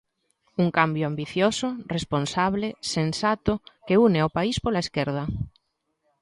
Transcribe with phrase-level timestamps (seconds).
[0.61, 3.53] Un cambio ambicioso, responsable, sensato,
[3.85, 5.23] que une ao País pola esquerda.